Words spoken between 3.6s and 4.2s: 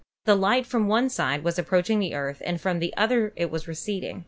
receding.